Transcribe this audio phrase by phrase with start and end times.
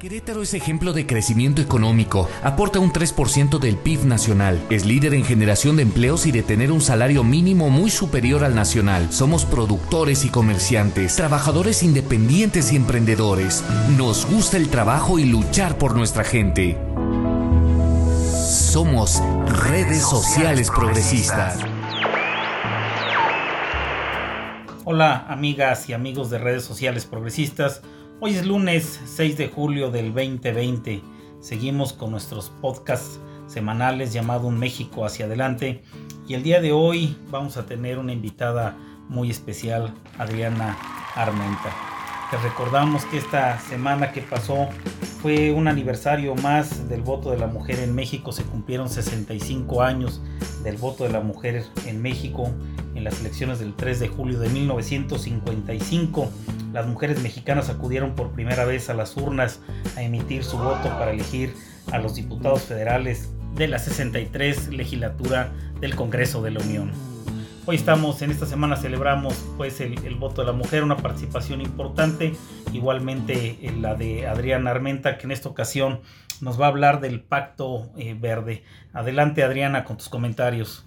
[0.00, 5.26] Querétaro es ejemplo de crecimiento económico, aporta un 3% del PIB nacional, es líder en
[5.26, 9.12] generación de empleos y de tener un salario mínimo muy superior al nacional.
[9.12, 13.62] Somos productores y comerciantes, trabajadores independientes y emprendedores.
[13.98, 16.78] Nos gusta el trabajo y luchar por nuestra gente.
[18.72, 19.22] Somos
[19.64, 21.58] redes sociales progresistas.
[24.84, 27.82] Hola amigas y amigos de redes sociales progresistas.
[28.22, 31.00] Hoy es lunes 6 de julio del 2020.
[31.40, 35.82] Seguimos con nuestros podcasts semanales llamado Un México hacia adelante.
[36.28, 38.76] Y el día de hoy vamos a tener una invitada
[39.08, 40.76] muy especial, Adriana
[41.14, 41.74] Armenta.
[42.30, 44.68] Te recordamos que esta semana que pasó
[45.22, 48.32] fue un aniversario más del voto de la mujer en México.
[48.32, 50.20] Se cumplieron 65 años
[50.62, 52.52] del voto de la mujer en México
[52.94, 56.30] en las elecciones del 3 de julio de 1955
[56.72, 59.60] las mujeres mexicanas acudieron por primera vez a las urnas
[59.96, 61.54] a emitir su voto para elegir
[61.90, 66.92] a los diputados federales de la 63 legislatura del Congreso de la Unión.
[67.66, 72.34] Hoy estamos, en esta semana celebramos pues el, voto de la mujer, una participación importante,
[72.72, 76.00] igualmente la de Adriana Armenta, que en esta ocasión
[76.40, 78.64] nos va a hablar del Pacto eh, Verde.
[78.92, 80.86] Adelante Adriana con tus comentarios.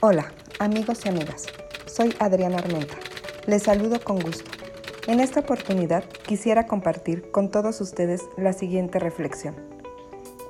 [0.00, 1.46] Hola, amigos y amigas.
[1.86, 2.94] Soy Adriana Armenta.
[3.48, 4.48] Les saludo con gusto.
[5.08, 9.56] En esta oportunidad quisiera compartir con todos ustedes la siguiente reflexión.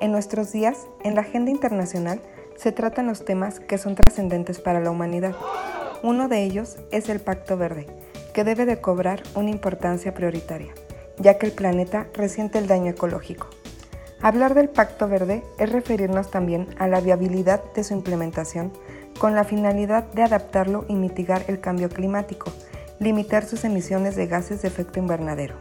[0.02, 2.20] En nuestros días, en la agenda internacional,
[2.56, 5.34] se tratan los temas que son trascendentes para la humanidad.
[6.02, 7.86] Uno de ellos es el Pacto Verde,
[8.34, 10.74] que debe de cobrar una importancia prioritaria,
[11.16, 13.48] ya que el planeta resiente el daño ecológico.
[14.20, 18.72] Hablar del Pacto Verde es referirnos también a la viabilidad de su implementación
[19.20, 22.50] con la finalidad de adaptarlo y mitigar el cambio climático,
[22.98, 25.54] limitar sus emisiones de gases de efecto invernadero.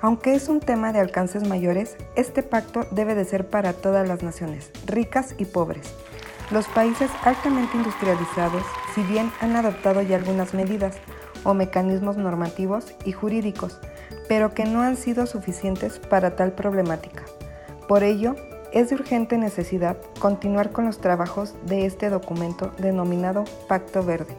[0.00, 4.22] Aunque es un tema de alcances mayores, este pacto debe de ser para todas las
[4.22, 5.92] naciones, ricas y pobres.
[6.52, 8.62] Los países altamente industrializados,
[8.94, 10.96] si bien han adoptado ya algunas medidas
[11.42, 13.80] o mecanismos normativos y jurídicos,
[14.28, 17.24] pero que no han sido suficientes para tal problemática.
[17.88, 18.34] Por ello,
[18.72, 24.34] es de urgente necesidad continuar con los trabajos de este documento denominado Pacto Verde.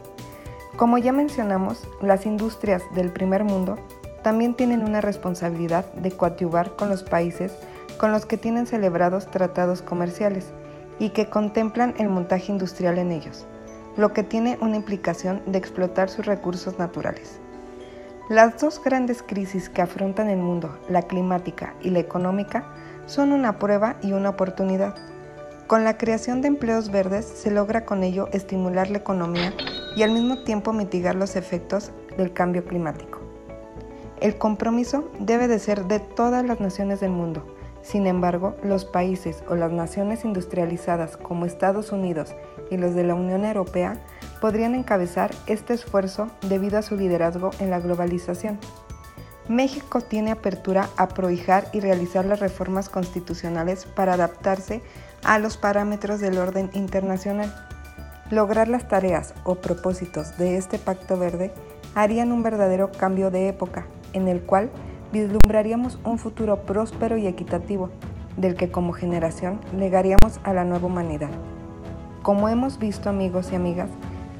[0.76, 3.76] Como ya mencionamos, las industrias del primer mundo
[4.22, 7.52] también tienen una responsabilidad de coadyuvar con los países
[7.98, 10.52] con los que tienen celebrados tratados comerciales
[10.98, 13.46] y que contemplan el montaje industrial en ellos,
[13.96, 17.40] lo que tiene una implicación de explotar sus recursos naturales.
[18.28, 22.72] Las dos grandes crisis que afrontan el mundo, la climática y la económica,
[23.08, 24.94] son una prueba y una oportunidad.
[25.66, 29.52] Con la creación de empleos verdes se logra con ello estimular la economía
[29.96, 33.20] y al mismo tiempo mitigar los efectos del cambio climático.
[34.20, 37.44] El compromiso debe de ser de todas las naciones del mundo.
[37.82, 42.34] Sin embargo, los países o las naciones industrializadas como Estados Unidos
[42.70, 44.04] y los de la Unión Europea
[44.40, 48.58] podrían encabezar este esfuerzo debido a su liderazgo en la globalización.
[49.48, 54.82] México tiene apertura a prohijar y realizar las reformas constitucionales para adaptarse
[55.24, 57.54] a los parámetros del orden internacional.
[58.30, 61.50] Lograr las tareas o propósitos de este pacto verde
[61.94, 64.70] harían un verdadero cambio de época, en el cual
[65.12, 67.88] vislumbraríamos un futuro próspero y equitativo,
[68.36, 71.30] del que como generación legaríamos a la nueva humanidad.
[72.22, 73.88] Como hemos visto amigos y amigas,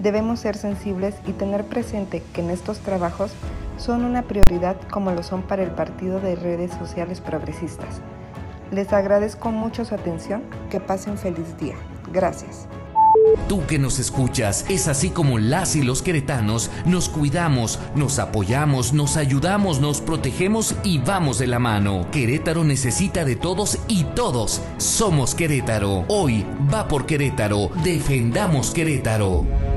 [0.00, 3.32] debemos ser sensibles y tener presente que en estos trabajos
[3.78, 8.02] son una prioridad como lo son para el Partido de Redes Sociales Progresistas.
[8.70, 11.76] Les agradezco mucho su atención, que pasen feliz día.
[12.12, 12.68] Gracias.
[13.48, 18.92] Tú que nos escuchas, es así como las y los queretanos nos cuidamos, nos apoyamos,
[18.92, 22.06] nos ayudamos, nos protegemos y vamos de la mano.
[22.10, 26.04] Querétaro necesita de todos y todos somos Querétaro.
[26.08, 29.67] Hoy va por Querétaro, defendamos Querétaro.